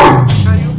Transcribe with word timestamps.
empresario 0.00 0.70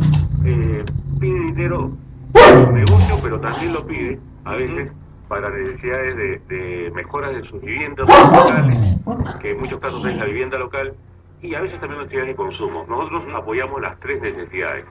eh, 0.46 0.86
pide 1.20 1.40
dinero 1.40 1.92
para 2.34 2.66
su 2.66 2.72
negocio, 2.72 3.16
pero 3.22 3.40
también 3.40 3.74
lo 3.74 3.86
pide 3.86 4.20
a 4.46 4.56
veces 4.56 4.92
para 5.28 5.50
necesidades 5.52 6.16
de, 6.18 6.40
de 6.56 6.92
mejoras 6.92 7.34
de 7.34 7.44
sus 7.44 7.62
viviendas 7.62 8.08
locales, 8.08 8.98
que 9.42 9.52
en 9.52 9.60
muchos 9.60 9.80
casos 9.80 10.04
es 10.06 10.16
la 10.18 10.26
vivienda 10.26 10.58
local, 10.58 10.94
y 11.42 11.54
a 11.56 11.62
veces 11.62 11.80
también 11.80 12.00
necesidades 12.02 12.30
de 12.30 12.36
consumo. 12.36 12.86
Nosotros 12.90 13.24
apoyamos 13.36 13.80
las 13.82 14.00
tres 14.00 14.22
necesidades. 14.22 14.86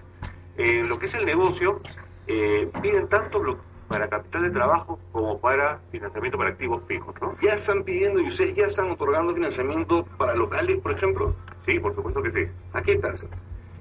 En 0.57 0.89
lo 0.89 0.99
que 0.99 1.07
es 1.07 1.15
el 1.15 1.27
negocio, 1.27 1.79
eh, 2.27 2.71
piden 2.83 3.09
tanto 3.09 3.43
lo- 3.43 3.59
para 3.89 4.07
capital 4.09 4.43
de 4.43 4.51
trabajo 4.51 4.99
como 5.13 5.39
para 5.41 5.79
financiamiento 5.91 6.37
para 6.37 6.51
activos 6.51 6.83
fijos, 6.87 7.15
¿no? 7.23 7.35
¿Ya 7.41 7.53
están 7.55 7.83
pidiendo 7.85 8.21
y 8.21 8.29
ustedes 8.29 8.55
ya 8.55 8.67
están 8.67 8.91
otorgando 8.91 9.33
financiamiento 9.35 10.05
para 10.19 10.35
locales, 10.35 10.79
por 10.81 10.93
ejemplo? 10.93 11.35
Sí, 11.65 11.79
por 11.81 11.95
supuesto 11.95 12.23
que 12.23 12.31
sí. 12.33 12.51
¿A 12.75 12.83
qué 12.83 12.97
tasa? 12.97 13.27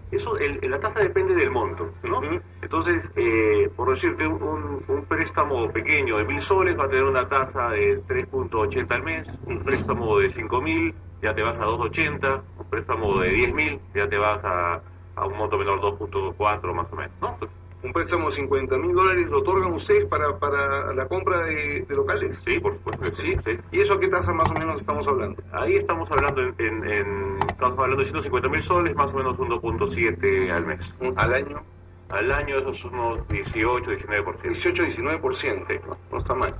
Eso, 0.09 0.37
el, 0.37 0.59
la 0.69 0.79
tasa 0.79 1.01
depende 1.01 1.35
del 1.35 1.51
monto, 1.51 1.97
¿no? 2.03 2.21
Entonces, 2.61 3.11
eh, 3.15 3.69
por 3.75 3.89
decirte, 3.89 4.25
un, 4.25 4.41
un- 4.41 4.85
un 4.87 5.05
préstamo 5.05 5.71
pequeño 5.71 6.17
de 6.17 6.23
mil 6.25 6.41
soles 6.41 6.77
va 6.79 6.85
a 6.85 6.89
tener 6.89 7.03
una 7.03 7.27
tasa 7.27 7.69
de 7.71 8.01
3.80 8.07 8.95
al 8.95 9.03
mes, 9.03 9.27
un 9.45 9.61
préstamo 9.63 10.17
de 10.19 10.29
5.000 10.29 10.95
ya 11.21 11.35
te 11.35 11.41
vas 11.41 11.59
a 11.59 11.65
2.80, 11.65 12.45
un 12.57 12.65
préstamo 12.69 13.19
de 13.19 13.29
10.000 13.31 13.81
ya 13.93 14.07
te 14.07 14.17
vas 14.17 14.39
a, 14.45 14.81
a 15.15 15.25
un 15.25 15.37
monto 15.37 15.57
menor 15.57 15.81
2.4 15.81 16.73
más 16.73 16.87
o 16.91 16.95
menos, 16.95 17.13
¿no? 17.19 17.37
Un 17.83 17.93
préstamo 17.93 18.25
de 18.25 18.31
50 18.31 18.77
mil 18.77 18.93
dólares 18.95 19.27
lo 19.27 19.37
otorgan 19.39 19.71
ustedes 19.73 20.05
para, 20.05 20.37
para 20.39 20.93
la 20.93 21.07
compra 21.07 21.45
de, 21.45 21.85
de 21.87 21.95
locales. 21.95 22.39
sí, 22.43 22.59
por 22.59 22.73
supuesto 22.73 23.15
sí, 23.15 23.37
sí. 23.45 23.51
¿Y 23.71 23.81
eso 23.81 23.93
a 23.93 23.99
qué 23.99 24.07
tasa 24.07 24.33
más 24.33 24.49
o 24.49 24.53
menos 24.55 24.81
estamos 24.81 25.07
hablando? 25.07 25.43
Ahí 25.51 25.75
estamos 25.75 26.09
hablando 26.11 26.41
en, 26.41 26.55
en- 26.57 26.83
en- 26.89 27.49
estamos 27.49 27.77
hablando 27.77 27.97
de 27.97 28.05
150 28.05 28.49
mil 28.49 28.63
soles, 28.63 28.95
más 28.95 29.13
o 29.13 29.17
menos 29.17 29.37
un 29.37 29.49
2.7 29.49 30.51
al 30.51 30.65
mes. 30.65 30.79
Al 31.15 31.33
año, 31.33 31.63
Al 32.09 32.31
año 32.31 32.57
esos 32.57 32.79
son 32.79 32.95
unos 32.95 33.27
18, 33.29 33.91
19%. 33.91 34.41
18-19%. 34.49 35.79
No, 35.85 35.97
no 36.11 36.17
está 36.17 36.33
mal. 36.33 36.55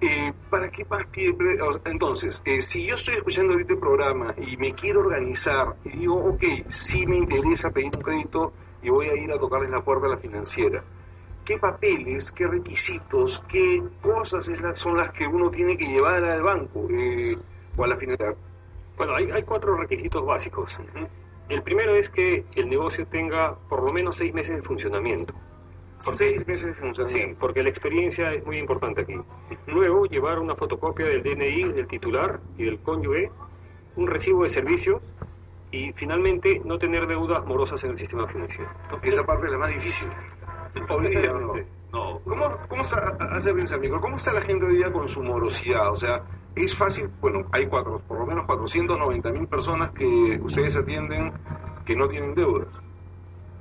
Eh, 0.00 0.32
¿Para 0.50 0.68
qué 0.70 0.84
más 0.90 1.04
pide? 1.06 1.34
Entonces, 1.84 2.42
eh, 2.44 2.60
si 2.60 2.86
yo 2.88 2.96
estoy 2.96 3.14
escuchando 3.14 3.52
ahorita 3.52 3.74
el 3.74 3.78
programa 3.78 4.34
y 4.36 4.56
me 4.56 4.74
quiero 4.74 5.00
organizar 5.00 5.76
y 5.84 5.90
digo, 5.98 6.16
ok, 6.16 6.42
sí 6.68 7.06
me 7.06 7.16
interesa 7.16 7.70
pedir 7.70 7.92
un 7.94 8.02
crédito 8.02 8.52
y 8.82 8.90
voy 8.90 9.08
a 9.08 9.14
ir 9.14 9.30
a 9.32 9.38
tocarles 9.38 9.70
la 9.70 9.80
puerta 9.82 10.06
a 10.06 10.10
la 10.10 10.16
financiera, 10.16 10.82
¿qué 11.44 11.58
papeles, 11.58 12.30
qué 12.32 12.46
requisitos, 12.46 13.42
qué 13.48 13.82
cosas 14.02 14.50
son 14.74 14.96
las 14.96 15.10
que 15.12 15.26
uno 15.26 15.50
tiene 15.50 15.76
que 15.76 15.86
llevar 15.86 16.24
al 16.24 16.42
banco 16.42 16.86
eh, 16.90 17.36
o 17.76 17.84
a 17.84 17.86
la 17.86 17.96
financiera? 17.96 18.34
Bueno, 18.96 19.14
hay, 19.14 19.30
hay 19.30 19.42
cuatro 19.42 19.76
requisitos 19.76 20.24
básicos. 20.24 20.78
El 21.48 21.62
primero 21.62 21.94
es 21.96 22.08
que 22.08 22.44
el 22.54 22.68
negocio 22.68 23.06
tenga 23.06 23.54
por 23.68 23.82
lo 23.82 23.92
menos 23.92 24.16
seis 24.16 24.32
meses 24.32 24.56
de 24.56 24.62
funcionamiento. 24.62 25.34
Seis 25.98 26.46
meses 26.48 26.66
de 26.68 26.74
Sí, 26.74 26.80
funcionamiento. 26.80 27.38
porque 27.40 27.62
la 27.62 27.68
experiencia 27.68 28.32
es 28.32 28.44
muy 28.44 28.58
importante 28.58 29.02
aquí. 29.02 29.14
Luego, 29.66 30.06
llevar 30.06 30.38
una 30.40 30.54
fotocopia 30.56 31.06
del 31.06 31.22
DNI 31.22 31.72
del 31.72 31.86
titular 31.86 32.40
y 32.58 32.64
del 32.64 32.80
cónyuge, 32.80 33.30
un 33.96 34.06
recibo 34.08 34.42
de 34.42 34.48
servicios 34.48 35.00
y 35.72 35.92
finalmente 35.94 36.60
no 36.64 36.78
tener 36.78 37.06
deudas 37.06 37.44
morosas 37.46 37.82
en 37.84 37.90
el 37.92 37.98
sistema 37.98 38.26
financiero. 38.28 38.70
Esa 39.02 39.24
parte 39.24 39.46
es 39.46 39.52
la 39.52 39.58
más 39.58 39.74
difícil. 39.74 40.08
No, 41.92 42.20
¿Cómo, 42.24 42.50
cómo 42.68 42.82
está, 42.82 43.16
hace 43.30 43.52
pensar, 43.54 43.78
amigo, 43.78 44.00
¿cómo 44.00 44.16
está 44.16 44.32
la 44.32 44.40
gente 44.42 44.64
hoy 44.64 44.76
día 44.76 44.90
con 44.92 45.08
su 45.08 45.22
morosidad? 45.22 45.90
O 45.90 45.96
sea, 45.96 46.22
es 46.54 46.74
fácil, 46.76 47.10
bueno, 47.20 47.46
hay 47.52 47.66
cuatro, 47.66 48.00
por 48.06 48.18
lo 48.20 48.26
menos 48.26 48.44
490 48.46 49.30
mil 49.32 49.46
personas 49.46 49.90
que 49.92 50.38
ustedes 50.42 50.76
atienden 50.76 51.32
que 51.84 51.96
no 51.96 52.08
tienen 52.08 52.34
deudas 52.34 52.68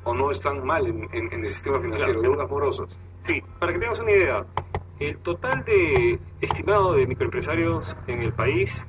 o 0.03 0.13
no 0.13 0.31
están 0.31 0.65
mal 0.65 0.87
en, 0.87 1.03
en- 1.11 1.33
en 1.33 1.43
el 1.43 1.49
sistema 1.49 1.79
financiero, 1.79 2.19
Claro. 2.19 2.33
deudas 2.33 2.49
morosas. 2.49 2.99
Sí, 3.25 3.41
para 3.59 3.73
que 3.73 3.79
tengas 3.79 3.99
una 3.99 4.11
idea, 4.11 4.45
el 4.99 5.17
total 5.19 5.63
de 5.65 6.19
estimado 6.39 6.93
de 6.93 7.05
microempresarios 7.05 7.95
en 8.07 8.21
el 8.23 8.33
país 8.33 8.81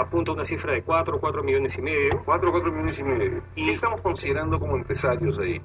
apunta 0.00 0.32
a 0.32 0.34
una 0.34 0.44
cifra 0.44 0.72
de 0.72 0.82
4, 0.82 1.18
4 1.20 1.42
millones 1.42 1.76
y 1.78 1.82
medio. 1.82 2.22
4, 2.24 2.50
4 2.50 2.72
millones 2.72 2.98
y 2.98 3.04
medio. 3.04 3.42
Y- 3.54 3.64
¿Qué 3.66 3.72
estamos 3.72 4.00
considerando 4.00 4.58
como 4.58 4.76
empresarios 4.76 5.38
ahí? 5.38 5.60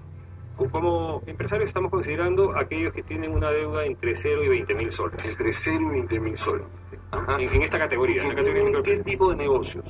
Como 0.57 1.21
empresarios 1.25 1.67
estamos 1.67 1.91
considerando 1.91 2.57
aquellos 2.57 2.93
que 2.93 3.03
tienen 3.03 3.31
una 3.33 3.51
deuda 3.51 3.85
entre 3.85 4.15
0 4.15 4.43
y 4.43 4.47
20 4.47 4.73
mil 4.73 4.91
soles. 4.91 5.17
Entre 5.25 5.51
0 5.51 5.79
y 5.81 5.89
20 5.89 6.19
mil 6.19 6.37
soles. 6.37 6.65
Ajá. 7.11 7.35
En, 7.41 7.49
en 7.53 7.61
esta 7.61 7.77
categoría, 7.77 8.21
en 8.23 8.29
la 8.29 8.35
¿Que 8.35 8.43
categoría 8.43 8.81
¿Qué 8.83 8.97
tipo 9.03 9.29
de 9.31 9.35
negocios? 9.35 9.83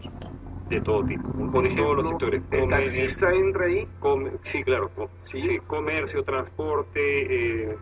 de 0.69 0.81
todo 0.81 1.06
tipo, 1.06 1.27
Por 1.51 1.63
ejemplo, 1.63 1.83
todos 1.85 1.97
los 1.97 2.09
sectores. 2.09 2.41
¿el 2.50 2.67
taxista 2.67 3.31
entra 3.31 3.66
ahí? 3.67 3.88
come- 4.00 4.31
sí, 4.41 4.63
claro, 4.63 4.89
co- 4.95 5.12
sí, 5.19 5.59
comercio, 5.67 6.23
transporte, 6.23 7.69
eh, 7.72 7.77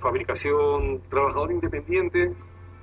fabricación, 0.00 1.02
¿Trabajador 1.08 1.52
independiente? 1.52 2.32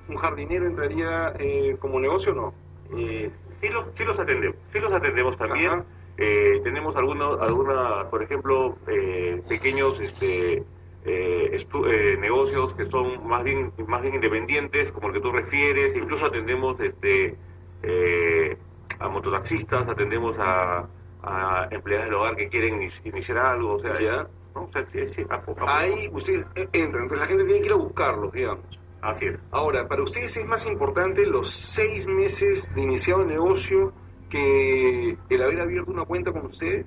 ¿Un 0.08 0.16
jardinero 0.16 0.66
entraría 0.66 1.34
eh, 1.38 1.76
como 1.78 2.00
negocio 2.00 2.32
o 2.32 2.34
no? 2.34 2.54
Eh, 2.96 3.30
sí, 3.60 3.68
los, 3.68 3.84
sí 3.94 4.04
los 4.04 4.18
atendemos, 4.18 4.56
sí 4.72 4.80
los 4.80 4.92
atendemos 4.92 5.36
también. 5.36 5.70
Ajá. 5.72 5.84
Eh, 6.16 6.60
tenemos 6.62 6.94
algunos, 6.96 7.40
alguna, 7.40 8.08
por 8.10 8.22
ejemplo, 8.22 8.76
eh, 8.86 9.42
pequeños 9.48 9.98
este, 10.00 10.62
eh, 11.04 11.50
estu- 11.52 11.86
eh, 11.88 12.16
negocios 12.18 12.72
que 12.74 12.86
son 12.86 13.26
más 13.26 13.42
bien, 13.42 13.72
más 13.88 14.00
bien 14.02 14.14
independientes, 14.14 14.92
como 14.92 15.08
el 15.08 15.14
que 15.14 15.20
tú 15.20 15.32
refieres. 15.32 15.96
Incluso 15.96 16.26
atendemos 16.26 16.78
este, 16.80 17.36
eh, 17.82 18.56
a 19.00 19.08
mototaxistas, 19.08 19.88
atendemos 19.88 20.36
a, 20.38 20.88
a 21.22 21.68
empleados 21.70 22.06
del 22.06 22.14
hogar 22.14 22.36
que 22.36 22.48
quieren 22.48 22.80
ini- 22.80 23.00
iniciar 23.04 23.38
algo. 23.38 23.74
O 23.74 23.78
sea, 23.80 23.98
Ya. 24.00 24.28
¿no? 24.54 24.62
O 24.64 24.70
sea, 24.72 24.86
sí, 24.92 25.00
sí, 25.14 25.22
a 25.28 25.40
poco 25.40 25.62
a 25.62 25.66
poco. 25.66 25.68
Ahí 25.68 26.08
ustedes 26.12 26.46
entran, 26.72 27.02
entonces 27.04 27.18
la 27.18 27.26
gente 27.26 27.44
tiene 27.44 27.60
que 27.60 27.66
ir 27.66 27.72
a 27.72 27.76
buscarlos, 27.76 28.32
digamos. 28.32 28.64
Así 29.04 29.26
es. 29.26 29.38
Ahora, 29.50 29.86
para 29.86 30.02
ustedes 30.02 30.34
es 30.36 30.46
más 30.46 30.66
importante 30.66 31.26
los 31.26 31.50
seis 31.50 32.06
meses 32.06 32.72
de 32.72 32.80
iniciado 32.82 33.20
el 33.22 33.28
negocio 33.28 33.94
que 34.30 35.18
el 35.28 35.42
haber 35.42 35.60
abierto 35.60 35.90
una 35.90 36.06
cuenta 36.06 36.32
con 36.32 36.46
ustedes. 36.46 36.86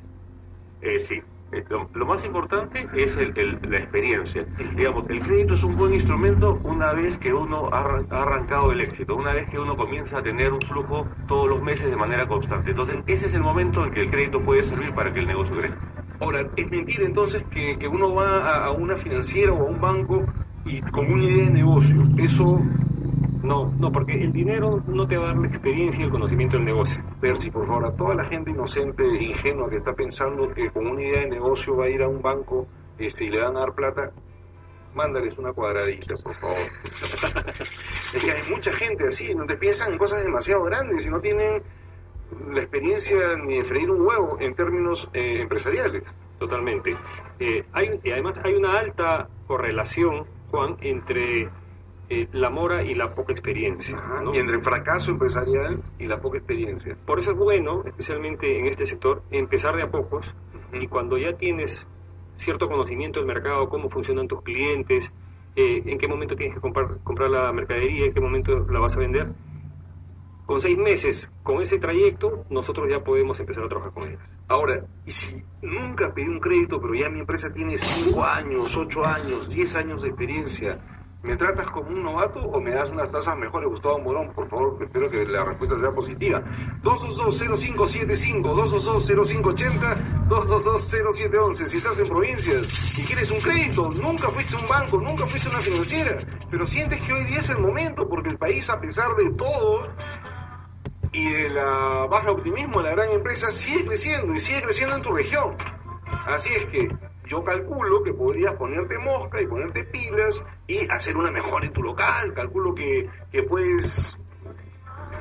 Eh, 0.82 1.04
sí. 1.04 1.16
Eh, 1.52 1.64
Lo, 1.70 1.90
lo 1.94 2.06
más 2.08 2.24
importante 2.26 2.90
es 2.94 3.18
el- 3.18 3.34
el- 3.38 3.60
la 3.64 3.78
experiencia. 3.80 4.48
Digamos, 4.76 5.06
el 5.10 5.22
crédito 5.24 5.54
es 5.56 5.64
un 5.64 5.76
buen 5.76 5.94
instrumento 5.94 6.60
una 6.64 6.94
vez 6.94 7.18
que 7.20 7.34
uno 7.34 7.70
ha, 7.74 7.80
ha 8.10 8.24
arrancado 8.24 8.72
el 8.72 8.82
éxito, 8.82 9.16
una 9.16 9.34
vez 9.34 9.50
que 9.50 9.60
uno 9.60 9.78
comienza 9.78 10.20
a 10.20 10.24
tener 10.24 10.54
un 10.54 10.62
flujo 10.62 11.10
todos 11.26 11.50
los 11.50 11.62
meses 11.62 11.90
de 11.90 11.98
manera 11.98 12.28
constante. 12.28 12.72
Entonces, 12.72 12.98
ese 13.08 13.28
es 13.28 13.34
el 13.36 13.44
momento 13.44 13.86
en 13.86 13.92
que 13.92 14.02
el 14.02 14.10
crédito 14.12 14.44
puede 14.44 14.64
servir 14.66 14.94
para 14.94 15.14
que 15.14 15.20
el 15.20 15.28
negocio 15.28 15.58
crezca. 15.58 15.80
Ahora, 16.20 16.50
es 16.56 16.70
mentira 16.72 17.06
entonces 17.06 17.46
que, 17.50 17.78
que 17.78 17.88
uno 17.88 18.14
va 18.16 18.40
a, 18.40 18.66
a 18.68 18.72
una 18.74 18.98
financiera 18.98 19.54
o 19.54 19.64
a 19.64 19.70
un 19.70 19.80
banco 19.82 20.32
y 20.68 20.82
con 20.82 21.12
una 21.12 21.24
idea 21.24 21.46
de 21.46 21.52
negocio. 21.52 22.04
Eso, 22.18 22.62
no, 23.44 23.74
no, 23.80 23.92
porque 23.92 24.14
el 24.14 24.32
dinero 24.32 24.84
no 24.88 25.08
te 25.08 25.18
va 25.18 25.26
a 25.26 25.28
dar 25.28 25.38
la 25.38 25.48
experiencia 25.48 26.02
y 26.02 26.06
el 26.06 26.12
conocimiento 26.12 26.58
del 26.58 26.66
negocio. 26.66 27.02
Percy, 27.22 27.52
por 27.52 27.66
favor, 27.68 27.86
a 27.86 27.92
toda 27.92 28.16
la 28.16 28.26
gente 28.26 28.52
inocente 28.52 29.04
e 29.04 29.24
ingenua 29.24 29.70
que 29.70 29.78
está 29.78 29.94
pensando 29.94 30.54
que 30.54 30.70
con 30.70 30.88
una 30.88 31.02
idea 31.02 31.22
de 31.22 31.30
negocio 31.30 31.76
va 31.76 31.86
a 31.86 31.90
ir 31.90 32.02
a 32.02 32.08
un 32.08 32.22
banco 32.22 32.68
este, 32.98 33.26
y 33.26 33.30
le 33.30 33.42
van 33.42 33.56
a 33.58 33.62
dar 33.62 33.74
plata, 33.74 34.12
mándales 34.94 35.38
una 35.38 35.54
cuadradita, 35.54 36.16
por 36.18 36.36
favor. 36.36 36.58
es 38.14 38.24
que 38.24 38.32
hay 38.32 38.50
mucha 38.50 38.74
gente 38.74 39.08
así, 39.08 39.34
donde 39.34 39.56
piensan 39.56 39.94
en 39.94 39.98
cosas 39.98 40.24
demasiado 40.24 40.64
grandes 40.64 41.06
y 41.06 41.10
no 41.10 41.20
tienen 41.20 41.62
la 42.52 42.60
experiencia 42.60 43.36
ni 43.38 43.58
de 43.58 43.64
freír 43.64 43.90
un 43.90 44.02
huevo 44.02 44.38
en 44.40 44.54
términos 44.56 45.10
eh, 45.14 45.42
empresariales. 45.42 46.04
Totalmente. 46.40 46.96
Eh, 47.40 47.66
hay, 47.74 48.00
y 48.04 48.12
además 48.12 48.40
hay 48.44 48.54
una 48.54 48.78
alta 48.78 49.28
correlación, 49.48 50.26
Juan, 50.50 50.78
entre 50.82 51.50
eh, 52.10 52.28
la 52.32 52.50
mora 52.50 52.84
y 52.84 52.96
la 52.96 53.14
poca 53.14 53.34
experiencia. 53.34 53.98
Ajá, 53.98 54.22
¿no? 54.22 54.34
Y 54.34 54.38
entre 54.38 54.56
el 54.56 54.64
fracaso 54.64 55.12
empresarial 55.12 55.82
y 56.00 56.06
la 56.06 56.20
poca 56.20 56.38
experiencia. 56.38 56.98
Por 57.06 57.20
eso 57.20 57.32
es 57.32 57.38
bueno, 57.38 57.84
especialmente 57.86 58.60
en 58.60 58.66
este 58.68 58.86
sector, 58.86 59.24
empezar 59.32 59.76
de 59.76 59.84
a 59.84 59.92
pocos 59.92 60.34
y 60.74 60.88
cuando 60.88 61.18
ya 61.18 61.34
tienes 61.34 61.88
cierto 62.36 62.68
conocimiento 62.68 63.20
del 63.20 63.28
mercado, 63.28 63.68
cómo 63.68 63.90
funcionan 63.90 64.28
tus 64.28 64.42
clientes, 64.42 65.12
eh, 65.56 65.82
en 65.86 65.98
qué 65.98 66.08
momento 66.08 66.36
tienes 66.36 66.56
que 66.56 66.62
comprar, 66.62 67.00
comprar 67.04 67.30
la 67.30 67.52
mercadería, 67.52 68.06
en 68.06 68.14
qué 68.14 68.22
momento 68.22 68.60
la 68.70 68.80
vas 68.80 68.96
a 68.96 69.00
vender, 69.00 69.32
Con 70.48 70.62
seis 70.62 70.78
meses, 70.78 71.30
con 71.44 71.62
ese 71.62 71.78
trayecto, 71.78 72.46
nosotros 72.50 72.88
ya 72.90 73.04
podemos 73.04 73.38
empezar 73.38 73.66
a 73.66 73.68
trabajar 73.68 73.94
con 73.94 74.08
ellos. 74.08 74.22
Ahora, 74.48 74.82
y 75.06 75.12
si 75.12 75.44
nunca 75.62 76.14
pedí 76.14 76.30
un 76.30 76.40
crédito, 76.40 76.80
pero 76.80 76.94
ya 76.96 77.10
mi 77.10 77.20
empresa 77.20 77.52
tiene 77.52 77.78
5 77.78 78.24
años, 78.24 78.78
8 78.78 79.06
años, 79.06 79.50
10 79.50 79.76
años 79.76 80.02
de 80.02 80.08
experiencia, 80.08 80.80
¿me 81.22 81.36
tratas 81.36 81.66
como 81.68 81.90
un 81.90 82.02
novato 82.02 82.40
o 82.40 82.62
me 82.62 82.72
das 82.72 82.90
unas 82.90 83.12
tasas 83.12 83.38
mejores, 83.38 83.68
Gustavo 83.68 84.00
Morón? 84.00 84.32
Por 84.34 84.48
favor, 84.48 84.78
espero 84.82 85.10
que 85.10 85.26
la 85.26 85.44
respuesta 85.44 85.78
sea 85.78 85.92
positiva. 85.92 86.42
222-0575, 86.82 88.42
222-0580, 88.44 90.30
222-0711. 90.30 91.68
Si 91.68 91.78
estás 91.78 92.00
en 92.00 92.08
provincias 92.08 92.98
y 92.98 93.04
quieres 93.04 93.32
un 93.32 93.42
crédito, 93.42 93.90
nunca 93.90 94.30
fuiste 94.30 94.56
un 94.56 94.68
banco, 94.70 94.98
nunca 95.02 95.26
fuiste 95.26 95.50
una 95.50 95.60
financiera, 95.60 96.20
pero 96.50 96.66
sientes 96.66 97.02
que 97.02 97.12
hoy 97.12 97.26
día 97.26 97.40
es 97.40 97.50
el 97.50 97.60
momento 97.60 98.08
porque 98.08 98.30
el 98.30 98.38
país, 98.38 98.70
a 98.70 98.80
pesar 98.80 99.14
de 99.16 99.30
todo, 99.32 99.90
y 101.18 101.32
de 101.32 101.50
la 101.50 102.06
baja 102.06 102.32
optimismo 102.32 102.78
de 102.78 102.90
la 102.90 102.92
gran 102.92 103.10
empresa 103.10 103.52
sigue 103.52 103.88
creciendo 103.88 104.36
y 104.36 104.40
sigue 104.40 104.62
creciendo 104.62 104.98
en 104.98 105.02
tu 105.02 105.12
región. 105.12 105.56
Así 106.28 106.54
es 106.54 106.68
que 106.68 106.88
yo 107.26 107.44
calculo 107.44 108.04
que 108.04 108.14
podrías 108.14 108.54
ponerte 108.54 109.00
mosca 109.00 109.42
y 109.42 109.48
ponerte 109.48 109.84
pilas 109.86 110.44
y 110.68 110.88
hacer 110.92 111.18
una 111.18 111.32
mejora 111.32 111.66
en 111.66 111.74
tu 111.74 111.82
local. 111.82 112.36
Calculo 112.36 112.76
que, 112.76 113.10
que 113.32 113.42
puedes, 113.42 114.20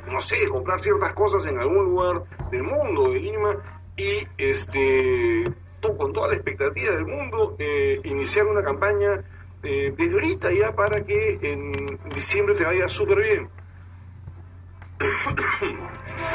no 0.06 0.20
sé, 0.20 0.46
comprar 0.50 0.82
ciertas 0.82 1.14
cosas 1.14 1.46
en 1.46 1.58
algún 1.58 1.84
lugar 1.86 2.24
del 2.50 2.64
mundo 2.64 3.08
de 3.08 3.18
Lima 3.18 3.82
y 3.96 4.28
este, 4.36 5.44
tú 5.80 5.96
con 5.96 6.12
toda 6.12 6.28
la 6.28 6.34
expectativa 6.34 6.92
del 6.92 7.06
mundo 7.06 7.56
eh, 7.58 8.02
iniciar 8.04 8.46
una 8.46 8.62
campaña 8.62 9.24
eh, 9.62 9.94
desde 9.96 10.12
ahorita 10.12 10.52
ya 10.52 10.76
para 10.76 11.02
que 11.06 11.38
en 11.40 11.98
diciembre 12.14 12.54
te 12.54 12.64
vaya 12.64 12.86
súper 12.86 13.18
bien. 13.18 13.48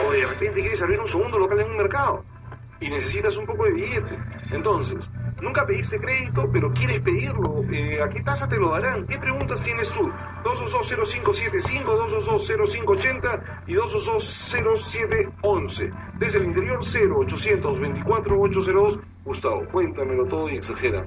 O 0.05 0.11
de 0.11 0.25
repente 0.25 0.61
quieres 0.61 0.81
abrir 0.81 0.99
un 0.99 1.07
segundo 1.07 1.39
local 1.39 1.59
en 1.59 1.71
un 1.71 1.77
mercado 1.77 2.23
y 2.79 2.89
necesitas 2.89 3.37
un 3.37 3.45
poco 3.45 3.65
de 3.65 3.73
billete. 3.73 4.17
Entonces, 4.51 5.09
nunca 5.41 5.65
pediste 5.65 5.99
crédito, 5.99 6.49
pero 6.51 6.71
quieres 6.73 6.99
pedirlo. 7.01 7.63
Eh, 7.71 8.01
¿A 8.01 8.09
qué 8.09 8.21
tasa 8.21 8.47
te 8.47 8.57
lo 8.57 8.71
darán? 8.71 9.05
¿Qué 9.05 9.19
preguntas 9.19 9.61
tienes 9.63 9.91
tú? 9.91 10.11
222-0575, 10.43 11.85
222-0580 11.85 13.63
y 13.67 13.75
222-0711. 13.75 15.91
Desde 16.17 16.39
el 16.39 16.45
interior 16.45 16.79
0824-802. 16.79 18.99
Gustavo, 19.23 19.63
cuéntamelo 19.71 20.25
todo 20.25 20.49
y 20.49 20.55
exagera. 20.57 21.05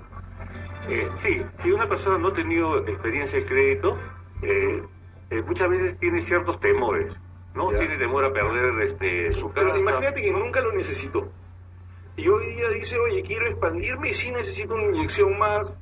Eh, 0.89 1.09
sí, 1.17 1.43
si 1.63 1.73
una 1.73 1.89
persona 1.89 2.19
no 2.19 2.29
ha 2.29 2.35
tenido 2.35 2.79
experiencia 2.87 3.41
de 3.41 3.47
crédito, 3.47 3.99
eh, 4.43 4.83
eh, 5.31 5.43
muchas 5.43 5.69
veces 5.69 5.99
tiene 5.99 6.21
ciertos 6.21 6.61
temores. 6.61 7.13
¿No? 7.55 7.73
Ya. 7.73 7.79
Tiene 7.79 7.97
temor 7.99 8.25
a 8.25 8.33
perder 8.33 8.83
este, 8.83 9.31
su 9.33 9.53
casa. 9.53 9.67
Pero 9.67 9.79
imagínate 9.79 10.23
que 10.23 10.33
nunca 10.33 10.61
lo 10.61 10.73
necesitó. 10.73 11.29
Y 12.17 12.29
hoy 12.29 12.55
día 12.55 12.69
dice, 12.69 12.99
oye, 12.99 13.23
quiero 13.23 13.49
expandirme 13.49 14.11
y 14.11 14.13
sí 14.13 14.31
necesito 14.31 14.75
una 14.75 14.97
inyección 14.97 15.39
más. 15.39 15.79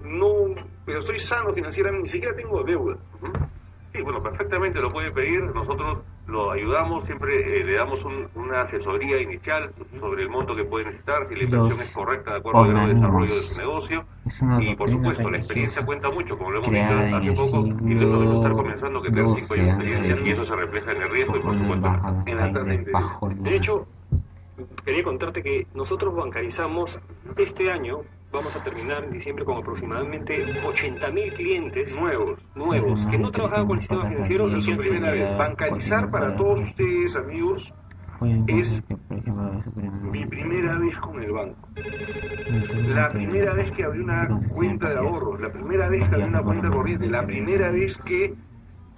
No, 0.00 0.54
pero 0.84 1.00
estoy 1.00 1.18
sano 1.18 1.52
financieramente, 1.52 2.04
ni 2.04 2.08
siquiera 2.08 2.34
tengo 2.34 2.62
deuda. 2.62 2.96
Sí, 3.98 4.04
bueno, 4.04 4.22
perfectamente 4.22 4.78
lo 4.80 4.92
puede 4.92 5.10
pedir. 5.10 5.42
Nosotros 5.52 5.98
lo 6.28 6.52
ayudamos, 6.52 7.04
siempre 7.04 7.60
eh, 7.60 7.64
le 7.64 7.74
damos 7.74 8.04
un- 8.04 8.28
una 8.36 8.62
asesoría 8.62 9.20
inicial 9.20 9.72
sobre 9.98 10.22
el 10.22 10.28
monto 10.28 10.54
que 10.54 10.62
puede 10.62 10.84
necesitar, 10.84 11.26
si 11.26 11.34
la 11.34 11.42
inversión 11.42 11.70
Los 11.70 11.80
es 11.80 11.92
correcta 11.96 12.30
de 12.30 12.38
acuerdo 12.38 12.60
al 12.60 12.88
desarrollo 12.90 13.34
de 13.34 13.40
su 13.42 13.58
negocio. 13.58 14.04
Es 14.24 14.40
una 14.42 14.62
Y 14.62 14.76
por 14.76 14.88
supuesto, 14.88 15.30
la 15.30 15.38
experiencia 15.38 15.84
cuenta 15.84 16.10
mucho, 16.12 16.38
como 16.38 16.52
lo 16.52 16.58
hemos 16.60 16.70
visto 16.70 16.92
en 16.92 17.14
hace 17.14 17.32
poco, 17.32 17.66
y 17.88 17.94
luego 17.94 18.12
debemos 18.18 18.36
estar 18.36 18.52
comenzando 18.52 19.02
que 19.02 19.10
tener 19.10 19.28
5 19.30 19.54
años 19.54 19.66
de 19.66 19.84
experiencia, 19.88 20.28
y 20.28 20.30
eso 20.30 20.44
se 20.44 20.54
refleja 20.54 20.92
en 20.92 21.02
el 21.02 21.10
riesgo 21.10 21.36
y 21.36 21.40
por 21.40 21.58
supuesto 21.58 21.88
en 22.24 22.36
la 22.36 22.52
tasa 22.52 22.64
de 22.66 22.74
interés. 22.74 23.06
De 23.42 23.56
hecho, 23.56 23.86
quería 24.84 25.02
contarte 25.02 25.42
que 25.42 25.66
nosotros 25.74 26.14
bancarizamos 26.14 27.00
este 27.36 27.70
año, 27.70 28.02
vamos 28.30 28.54
a 28.54 28.62
terminar 28.62 29.04
en 29.04 29.12
diciembre 29.12 29.44
con 29.44 29.58
aproximadamente 29.58 30.44
80.000 30.44 31.32
clientes 31.34 31.94
Nuevos. 31.94 32.40
nuevos 32.54 33.06
que 33.06 33.18
no 33.18 33.30
trabajaban 33.30 33.66
con 33.66 33.76
el 33.76 33.82
sistema 33.82 34.08
financiero 34.10 34.46
y 34.46 34.48
que 34.50 34.54
han 34.54 34.62
sido 34.62 34.76
primera 34.78 35.12
vez. 35.12 35.36
Bancarizar 35.36 36.10
para 36.10 36.36
todos 36.36 36.64
ustedes, 36.64 37.16
amigos, 37.16 37.72
es 38.46 38.82
mi 40.10 40.26
primera 40.26 40.78
vez 40.78 40.98
con 40.98 41.22
el 41.22 41.32
banco. 41.32 41.68
La 42.88 43.10
primera 43.10 43.54
vez 43.54 43.70
que 43.72 43.84
abrí 43.84 44.00
una 44.00 44.28
cuenta 44.54 44.90
de 44.90 44.98
ahorros, 44.98 45.40
la 45.40 45.52
primera 45.52 45.88
vez 45.88 46.08
que 46.08 46.14
abrí 46.14 46.24
una 46.24 46.42
cuenta 46.42 46.68
corriente, 46.70 47.06
la 47.06 47.24
primera 47.24 47.70
vez 47.70 47.98
que 47.98 48.34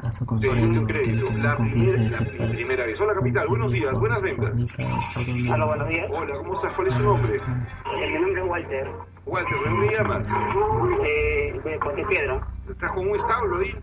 caso 0.00 0.24
un 0.30 0.86
crédito, 0.86 1.30
la 1.36 1.56
primera, 1.56 1.98
la 2.10 2.20
mi 2.20 2.52
primera 2.54 2.84
vez. 2.86 3.00
Hola 3.00 3.14
capital, 3.14 3.48
buenos 3.48 3.72
días, 3.72 3.92
buenas 3.98 4.22
ventas. 4.22 4.78
Hola, 5.52 5.66
buenos 5.66 5.88
días. 5.88 6.10
Hola, 6.10 6.36
¿cómo 6.38 6.54
estás? 6.54 6.72
¿Cuál 6.72 6.86
es 6.88 6.94
su 6.94 7.02
nombre? 7.02 7.36
Eh, 7.36 8.06
mi 8.08 8.18
nombre 8.20 8.42
es 8.42 8.48
Walter, 8.48 8.88
Walter, 9.26 9.58
¿de 9.58 9.70
dónde 9.70 9.96
llamas? 9.96 10.32
eh, 11.04 11.60
de 11.62 11.78
Ponte 11.78 12.04
Piedra. 12.06 12.40
¿Estás 12.68 12.92
con 12.92 13.08
un 13.08 13.16
establo 13.16 13.58
ahí? 13.58 13.76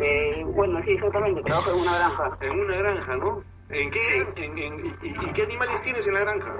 Eh, 0.00 0.44
bueno, 0.46 0.78
sí, 0.84 0.92
exactamente, 0.92 1.42
trabajo 1.42 1.70
en 1.70 1.76
una 1.80 1.94
granja. 1.96 2.38
En 2.40 2.60
una 2.60 2.76
granja, 2.78 3.16
¿no? 3.16 3.42
¿En 3.68 3.90
qué, 3.90 4.26
en, 4.36 4.58
en- 4.58 4.86
y, 4.86 4.88
y- 5.02 5.28
y 5.28 5.32
qué 5.32 5.42
animales 5.42 5.82
tienes 5.82 6.06
en 6.08 6.14
la 6.14 6.20
granja? 6.20 6.54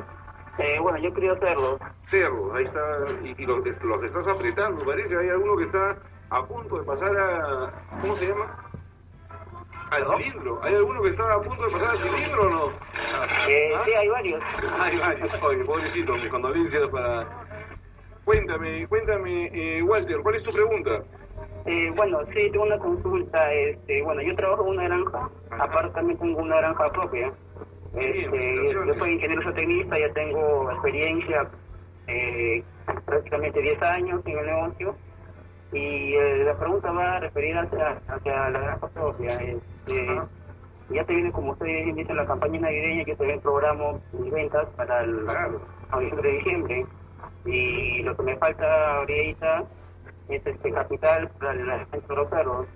Eh, 0.59 0.79
bueno, 0.81 0.99
yo 0.99 1.13
crío 1.15 1.37
cerdos. 1.39 1.81
Cerdos, 2.01 2.55
ahí 2.55 2.65
está, 2.65 2.81
y, 3.25 3.43
y 3.43 3.47
los, 3.47 3.61
los 3.83 4.03
estás 4.03 4.27
apretando, 4.27 4.85
parece. 4.85 5.17
Hay 5.17 5.29
alguno 5.29 5.57
que 5.57 5.65
está 5.65 5.97
a 6.31 6.45
punto 6.47 6.79
de 6.79 6.85
pasar 6.85 7.17
a. 7.19 7.73
¿Cómo 8.01 8.17
se 8.17 8.27
llama? 8.29 8.65
Al 9.91 10.07
cilindro. 10.07 10.61
¿Hay 10.63 10.75
alguno 10.75 11.01
que 11.03 11.09
está 11.09 11.35
a 11.35 11.41
punto 11.41 11.65
de 11.65 11.73
pasar 11.73 11.91
al 11.91 11.99
cilindro 11.99 12.43
o 12.43 12.51
no? 12.51 12.67
Eh, 13.49 13.73
¿Ah? 13.75 13.83
sí, 13.85 13.93
hay 13.95 14.09
varios. 14.09 14.43
Ay, 14.81 14.99
varios. 14.99 15.43
Oye, 15.43 15.65
pobrecito, 15.65 16.13
mis 16.15 16.29
condolencias 16.29 16.87
para. 16.89 17.27
Cuéntame, 18.25 18.87
cuéntame, 18.89 19.47
eh, 19.55 19.83
Walter, 19.83 20.19
¿cuál 20.23 20.35
es 20.35 20.45
tu 20.45 20.53
pregunta? 20.53 21.03
Eh, 21.65 21.91
bueno, 21.97 22.19
sí, 22.35 22.51
tengo 22.51 22.65
una 22.67 22.79
consulta. 22.79 23.51
Este, 23.55 24.03
bueno, 24.03 24.21
yo 24.21 24.35
trabajo 24.37 24.65
en 24.65 24.69
una 24.73 24.85
granja, 24.85 25.31
Ajá. 25.51 25.65
aparte 25.65 25.95
también 25.95 26.19
tengo 26.19 26.39
una 26.41 26.57
granja 26.59 26.85
propia. 26.93 27.33
Bien, 27.95 28.11
Este, 28.17 28.27
yo 28.27 28.31
felicitaciones. 28.31 28.99
soy 28.99 29.13
ingeniero 29.15 29.43
zootecnista, 29.45 29.99
ya 29.99 30.13
tengo 30.13 30.71
experiencia, 30.73 31.49
eh, 32.07 32.63
prácticamente 33.07 33.63
10 33.63 33.83
años 33.83 34.21
en 34.27 34.39
el 34.39 34.47
negocio. 34.47 34.97
Y 35.73 36.15
eh, 36.15 36.45
la 36.45 36.59
pregunta 36.59 36.91
va 36.93 37.21
referida 37.21 37.63
hacia, 37.63 38.01
hacia 38.09 38.51
la 38.51 38.61
granja 38.61 38.89
propia. 38.89 39.31
Este, 39.35 40.21
ya 40.91 41.05
te 41.05 41.15
viene, 41.15 41.31
como 41.33 41.53
ustedes 41.53 41.95
dicen, 41.95 42.17
la 42.17 42.27
campaña 42.27 42.61
navideña 42.61 43.05
que 43.05 43.17
se 43.17 43.27
ve 43.27 43.39
programa 43.41 43.99
mis 44.13 44.33
ventas 44.33 44.67
para 44.77 45.03
el 45.05 45.29
a 45.91 45.99
diciembre 45.99 46.31
de 46.31 46.37
diciembre. 46.39 46.87
Y 47.45 48.03
lo 48.03 48.17
que 48.17 48.23
me 48.23 48.37
falta 48.39 48.97
ahorita 48.97 49.65
es 50.29 50.47
este 50.47 50.73
capital 50.73 51.29
para 51.39 51.53
el 51.53 51.71
alimento 51.71 52.09
de 52.09 52.17
los 52.17 52.31
cerdos. 52.31 52.67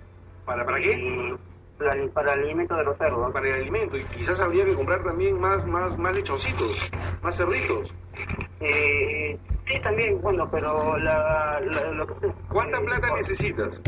¿Para, 0.45 0.65
para 0.65 0.79
qué? 0.79 0.91
Y 0.91 1.35
para 1.77 1.93
el, 1.93 2.09
para 2.11 2.33
el 2.33 2.39
alimento 2.41 2.75
de 2.75 2.83
los 2.83 2.97
cerdos. 2.97 3.33
Para 3.33 3.47
el 3.47 3.55
alimento. 3.55 3.97
Y 3.97 4.03
quizás 4.05 4.39
habría 4.39 4.65
que 4.65 4.75
comprar 4.75 5.03
también 5.03 5.39
más, 5.39 5.65
más, 5.65 5.97
más 5.97 6.13
lechoncitos, 6.13 6.91
más 7.21 7.35
cerditos. 7.35 7.93
Eh, 8.59 9.37
sí, 9.65 9.81
también, 9.81 10.21
bueno, 10.21 10.49
pero 10.51 10.97
la, 10.97 11.59
la- 11.61 11.91
lo 11.91 12.07
que... 12.07 12.33
¿Cuánta 12.49 12.79
plata 12.81 13.13
necesitas? 13.15 13.81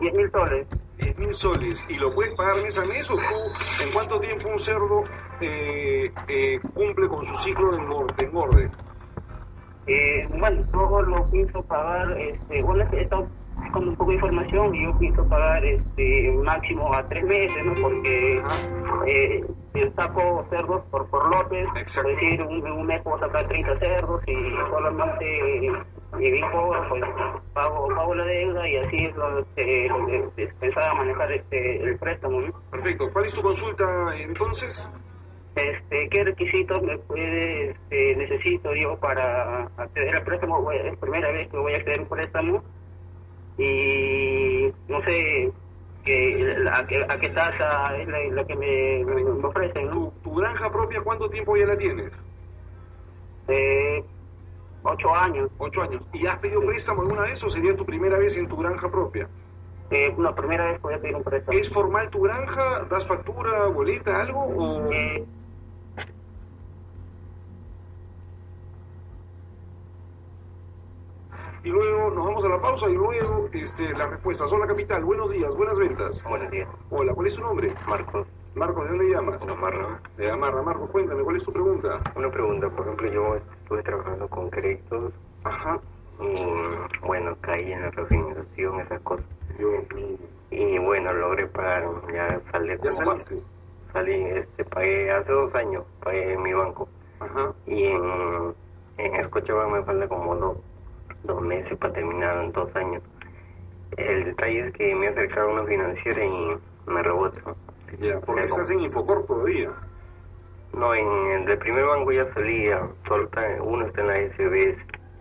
10 0.00 0.14
mil 0.14 0.30
soles. 0.30 0.68
10 0.96 1.16
mil 1.18 1.34
soles. 1.34 1.84
¿Y 1.88 1.94
lo 1.96 2.14
puedes 2.14 2.34
pagar 2.34 2.62
mes 2.62 2.76
a 2.78 2.84
mes 2.84 3.10
o 3.10 3.14
tú 3.14 3.84
en 3.84 3.92
cuánto 3.92 4.20
tiempo 4.20 4.48
un 4.48 4.58
cerdo 4.58 5.08
eh, 5.38 6.14
eh, 6.26 6.60
cumple 6.72 7.08
con 7.08 7.24
su 7.24 7.36
ciclo 7.36 7.72
de 7.72 7.78
engorde? 7.78 8.14
de 8.16 8.24
engorde? 8.24 8.70
Eh, 9.86 10.28
bueno, 10.38 10.62
yo 10.72 11.02
lo 11.02 11.28
pienso 11.30 11.64
pagar, 11.64 12.18
este, 12.20 12.62
bueno, 12.62 12.84
he 12.92 13.02
estado 13.02 13.32
con 13.72 13.88
un 13.88 13.96
poco 13.96 14.10
de 14.10 14.16
información 14.16 14.74
y 14.74 14.84
yo 14.84 14.98
pienso 14.98 15.26
pagar 15.28 15.64
este 15.64 16.32
máximo 16.44 16.92
a 16.94 17.06
tres 17.08 17.24
meses, 17.24 17.64
¿no? 17.64 17.74
Porque 17.80 18.42
eh, 19.06 19.44
yo 19.74 19.90
saco 19.96 20.46
cerdos 20.50 20.82
por, 20.90 21.08
por 21.08 21.34
lotes, 21.34 21.68
Exacto. 21.76 22.10
decir, 22.10 22.42
un, 22.42 22.66
un 22.70 22.86
mes 22.86 23.02
puedo 23.02 23.18
sacar 23.18 23.46
30 23.48 23.78
cerdos 23.78 24.20
y 24.26 24.34
solamente 24.70 25.66
eh, 25.66 25.72
mi 26.12 26.40
cobro, 26.52 26.88
pues 26.88 27.02
pago, 27.52 27.88
pago 27.88 28.14
la 28.14 28.24
deuda 28.24 28.68
y 28.68 28.76
así 28.76 28.96
es 29.04 29.16
lo 29.16 29.46
que, 29.54 29.88
lo 29.88 30.34
que 30.34 30.48
pensaba 30.58 30.94
manejar 30.94 31.32
este, 31.32 31.82
el 31.82 31.98
préstamo, 31.98 32.40
¿no? 32.40 32.52
Perfecto. 32.70 33.10
¿Cuál 33.12 33.26
es 33.26 33.34
tu 33.34 33.42
consulta 33.42 33.84
entonces? 34.16 34.88
Este, 35.54 36.08
¿Qué 36.08 36.24
requisitos 36.24 36.82
me 36.82 36.96
puede, 36.98 37.70
este, 37.70 38.16
necesito 38.16 38.74
yo 38.74 38.96
para 38.98 39.64
acceder 39.76 40.16
al 40.16 40.24
préstamo? 40.24 40.70
Es 40.72 40.96
primera 40.98 41.30
vez 41.32 41.48
que 41.48 41.58
voy 41.58 41.74
a 41.74 41.76
acceder 41.76 41.98
a 41.98 42.02
un 42.02 42.08
préstamo 42.08 42.62
y 43.60 44.72
no 44.88 45.02
sé 45.02 45.52
que, 46.04 46.56
a, 46.72 46.86
qué, 46.86 47.04
a 47.08 47.18
qué 47.18 47.28
tasa 47.28 47.96
es 47.98 48.08
la, 48.08 48.18
la 48.32 48.46
que 48.46 48.56
me, 48.56 49.04
me, 49.04 49.22
me 49.22 49.46
ofrecen, 49.46 49.86
¿no? 49.86 49.92
¿Tu, 49.92 50.10
tu 50.22 50.34
granja 50.36 50.70
propia 50.72 51.02
cuánto 51.02 51.28
tiempo 51.28 51.56
ya 51.56 51.66
la 51.66 51.76
tienes? 51.76 52.10
Eh, 53.48 54.02
ocho 54.82 55.14
años. 55.14 55.50
Ocho 55.58 55.82
años. 55.82 56.02
¿Y 56.12 56.26
has 56.26 56.36
pedido 56.36 56.64
préstamo 56.64 57.02
alguna 57.02 57.22
vez 57.22 57.42
o 57.44 57.48
sería 57.48 57.76
tu 57.76 57.84
primera 57.84 58.16
vez 58.16 58.36
en 58.36 58.48
tu 58.48 58.56
granja 58.56 58.90
propia? 58.90 59.28
Eh, 59.90 60.14
no, 60.16 60.34
primera 60.34 60.66
vez 60.72 60.80
voy 60.80 60.94
a 60.94 61.00
pedir 61.00 61.16
un 61.16 61.24
préstamo. 61.24 61.58
¿Es 61.58 61.68
formal 61.68 62.08
tu 62.10 62.22
granja? 62.22 62.86
¿Das 62.88 63.06
factura, 63.06 63.66
boleta, 63.66 64.22
algo? 64.22 64.40
O... 64.40 64.92
Eh, 64.92 65.24
Y 71.62 71.68
luego 71.68 72.10
nos 72.10 72.24
vamos 72.24 72.44
a 72.44 72.48
la 72.48 72.60
pausa 72.60 72.88
y 72.88 72.94
luego 72.94 73.48
este, 73.52 73.90
las 73.92 74.10
respuestas. 74.10 74.50
Hola 74.52 74.66
Capital, 74.66 75.04
buenos 75.04 75.30
días, 75.30 75.54
buenas 75.56 75.78
ventas. 75.78 76.24
Buenos 76.24 76.50
días, 76.50 76.68
Hola, 76.90 77.12
¿cuál 77.14 77.26
es 77.26 77.34
su 77.34 77.42
nombre? 77.42 77.74
Marcos. 77.86 78.26
Marcos, 78.54 78.84
¿de 78.84 78.88
dónde 78.90 79.10
llamas? 79.10 79.44
Gamarra. 79.46 80.00
De 80.16 80.30
Amarra. 80.30 80.62
Marcos, 80.62 80.90
cuéntame, 80.90 81.22
¿cuál 81.22 81.36
es 81.36 81.44
tu 81.44 81.52
pregunta? 81.52 82.00
Una 82.16 82.30
pregunta, 82.30 82.68
por 82.70 82.86
ejemplo, 82.86 83.12
yo 83.12 83.36
estuve 83.36 83.82
trabajando 83.82 84.26
con 84.28 84.50
créditos 84.50 85.12
Ajá. 85.44 85.78
y, 86.20 86.44
bueno, 87.06 87.36
caí 87.42 87.72
en 87.72 87.82
la 87.82 87.90
refinanciación, 87.90 88.80
esas 88.80 89.00
cosas. 89.02 89.26
Yo, 89.58 89.68
mi- 89.94 90.18
Y, 90.50 90.78
bueno, 90.78 91.12
logré 91.12 91.46
pagar, 91.46 91.84
ya 92.12 92.40
salí. 92.50 92.72
¿Ya 92.82 92.92
saliste? 92.92 93.36
Salí, 93.92 94.14
este, 94.14 94.64
pagué 94.64 95.10
hace 95.12 95.30
dos 95.30 95.54
años, 95.54 95.84
pagué 96.02 96.32
en 96.32 96.42
mi 96.42 96.52
banco. 96.54 96.88
Ajá. 97.20 97.52
Y 97.66 97.84
en, 97.84 98.54
en 98.98 99.22
Scotiabank 99.24 99.72
me 99.72 99.82
falta 99.84 100.08
como 100.08 100.34
dos, 100.34 100.56
dos 101.24 101.42
meses 101.42 101.76
para 101.78 101.92
terminar 101.92 102.44
en 102.44 102.52
dos 102.52 102.74
años. 102.76 103.02
El 103.96 104.24
detalle 104.24 104.68
es 104.68 104.72
que 104.74 104.94
me 104.94 105.08
acercaron 105.08 105.58
a 105.58 105.62
una 105.62 105.68
financiera 105.68 106.24
y 106.24 106.56
me 106.86 107.02
rebotan. 107.02 107.54
Ya, 107.98 108.20
porque 108.20 108.44
estás 108.44 108.70
en 108.70 108.80
Infocorp 108.80 109.26
todavía. 109.26 109.70
No, 110.72 110.94
en 110.94 111.06
el 111.32 111.46
del 111.46 111.58
primer 111.58 111.84
banco 111.84 112.12
ya 112.12 112.32
salía, 112.32 112.88
solo 113.08 113.24
está, 113.24 113.42
uno 113.60 113.86
está 113.86 114.00
en 114.02 114.06
la 114.06 114.18
SBS. 114.28 114.78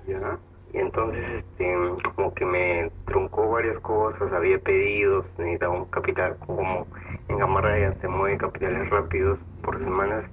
Ya. 0.07 0.37
Y 0.71 0.77
entonces, 0.77 1.25
este, 1.39 1.75
como 2.15 2.33
que 2.35 2.45
me 2.45 2.91
truncó 3.05 3.49
varias 3.49 3.79
cosas, 3.79 4.31
había 4.31 4.59
pedidos, 4.59 5.25
necesitaba 5.39 5.73
un 5.73 5.85
capital, 5.85 6.37
como 6.45 6.85
en 7.27 7.37
Gamarra 7.39 7.93
se 7.99 8.07
mueve 8.07 8.37
capitales 8.37 8.87
rápidos 8.91 9.39
por 9.63 9.79
semanas, 9.79 10.25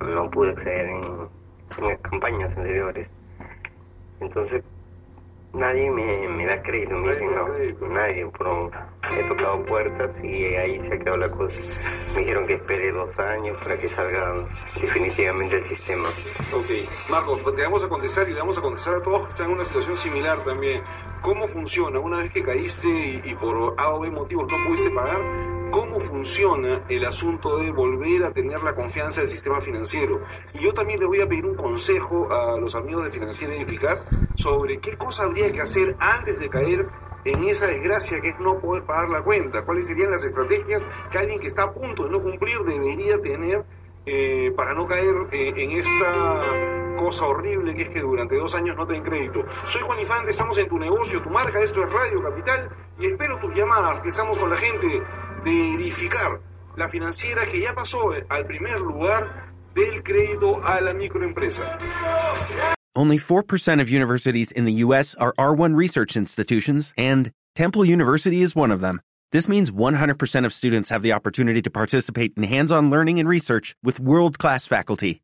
no 0.00 0.30
pude 0.30 0.50
acceder 0.50 0.86
en, 0.86 1.28
en 1.78 1.96
campañas 1.98 2.54
anteriores. 2.58 3.08
Entonces, 4.20 4.62
nadie 5.54 5.90
me, 5.90 6.28
me 6.28 6.46
da 6.46 6.60
crédito, 6.62 6.94
me 6.96 7.12
dicen 7.12 7.34
no, 7.34 7.88
nadie, 7.88 8.28
pero 8.36 8.70
he 9.10 9.28
tocado 9.28 9.64
puertas 9.64 10.10
y 10.22 10.44
ahí 10.56 10.80
se 10.80 10.94
ha 10.94 10.98
quedado 10.98 11.16
la 11.16 11.30
cosa. 11.30 12.14
Me 12.14 12.20
dijeron 12.20 12.46
que 12.46 12.54
espere 12.54 12.92
dos 12.92 13.18
años 13.18 13.62
para 13.62 13.76
que 13.76 13.88
salga 13.88 14.34
definitivamente 14.80 15.56
el 15.56 15.64
sistema. 15.64 16.08
Ok, 16.54 17.10
Marcos, 17.10 17.40
pues 17.42 17.56
te 17.56 17.62
vamos 17.62 17.84
a 17.84 17.88
contestar 17.88 18.28
y 18.28 18.32
le 18.32 18.40
vamos 18.40 18.58
a 18.58 18.62
contestar 18.62 18.94
a 18.96 19.02
todos 19.02 19.22
que 19.24 19.28
están 19.30 19.46
en 19.48 19.52
una 19.54 19.64
situación 19.64 19.96
similar 19.96 20.44
también. 20.44 20.82
¿Cómo 21.20 21.48
funciona 21.48 21.98
una 22.00 22.18
vez 22.18 22.32
que 22.32 22.42
caíste 22.42 22.88
y, 22.88 23.22
y 23.24 23.34
por 23.36 23.74
A 23.78 23.94
o 23.94 24.00
B 24.00 24.10
motivos 24.10 24.46
no 24.50 24.56
pudiste 24.66 24.90
pagar? 24.90 25.22
¿Cómo 25.74 25.98
funciona 25.98 26.84
el 26.88 27.04
asunto 27.04 27.58
de 27.58 27.72
volver 27.72 28.22
a 28.22 28.32
tener 28.32 28.62
la 28.62 28.76
confianza 28.76 29.22
del 29.22 29.28
sistema 29.28 29.60
financiero? 29.60 30.20
Y 30.52 30.62
yo 30.62 30.72
también 30.72 31.00
le 31.00 31.06
voy 31.06 31.20
a 31.20 31.26
pedir 31.26 31.44
un 31.44 31.56
consejo 31.56 32.32
a 32.32 32.56
los 32.60 32.76
amigos 32.76 33.02
de 33.02 33.10
Financiera 33.10 33.56
Edificar 33.56 34.04
sobre 34.36 34.78
qué 34.78 34.96
cosa 34.96 35.24
habría 35.24 35.50
que 35.50 35.62
hacer 35.62 35.96
antes 35.98 36.38
de 36.38 36.48
caer 36.48 36.86
en 37.24 37.42
esa 37.42 37.66
desgracia 37.66 38.20
que 38.20 38.28
es 38.28 38.38
no 38.38 38.60
poder 38.60 38.84
pagar 38.84 39.10
la 39.10 39.22
cuenta. 39.22 39.64
¿Cuáles 39.64 39.88
serían 39.88 40.12
las 40.12 40.24
estrategias 40.24 40.86
que 41.10 41.18
alguien 41.18 41.40
que 41.40 41.48
está 41.48 41.64
a 41.64 41.72
punto 41.72 42.04
de 42.04 42.10
no 42.10 42.22
cumplir 42.22 42.56
debería 42.60 43.20
tener 43.20 43.64
eh, 44.06 44.52
para 44.56 44.74
no 44.74 44.86
caer 44.86 45.12
eh, 45.32 45.54
en 45.56 45.72
esta 45.72 46.94
cosa 46.96 47.26
horrible 47.26 47.74
que 47.74 47.82
es 47.82 47.88
que 47.88 48.00
durante 48.00 48.36
dos 48.36 48.54
años 48.54 48.76
no 48.76 48.86
te 48.86 48.92
den 48.92 49.02
crédito. 49.02 49.44
Soy 49.66 49.82
Juan 49.82 49.98
Infante, 49.98 50.30
estamos 50.30 50.56
en 50.56 50.68
tu 50.68 50.78
negocio, 50.78 51.20
tu 51.20 51.30
marca, 51.30 51.60
esto 51.60 51.82
es 51.82 51.92
Radio 51.92 52.22
Capital 52.22 52.68
y 52.98 53.06
espero 53.06 53.38
tus 53.40 53.52
llamadas, 53.54 54.00
que 54.00 54.10
estamos 54.10 54.38
con 54.38 54.50
la 54.50 54.56
gente 54.56 55.02
la 56.76 56.88
financiera 56.88 57.46
que 57.46 57.60
ya 57.60 57.74
pasó 57.74 58.10
al 58.28 58.46
primer 58.46 58.80
lugar 58.80 59.52
del 59.74 60.02
crédito 60.02 60.60
a 60.64 60.80
la 60.80 60.92
microempresa. 60.92 61.78
Only 62.96 63.18
4% 63.18 63.80
of 63.80 63.90
universities 63.90 64.52
in 64.52 64.66
the 64.66 64.84
U.S. 64.84 65.16
are 65.16 65.34
R1 65.36 65.74
research 65.74 66.16
institutions, 66.16 66.92
and 66.96 67.32
Temple 67.56 67.84
University 67.84 68.40
is 68.40 68.54
one 68.54 68.70
of 68.70 68.80
them. 68.80 69.00
This 69.32 69.48
means 69.48 69.72
100% 69.72 70.44
of 70.44 70.52
students 70.52 70.90
have 70.90 71.02
the 71.02 71.12
opportunity 71.12 71.60
to 71.60 71.70
participate 71.70 72.34
in 72.36 72.44
hands 72.44 72.70
on 72.70 72.90
learning 72.90 73.18
and 73.18 73.28
research 73.28 73.74
with 73.82 73.98
world 73.98 74.38
class 74.38 74.68
faculty. 74.68 75.23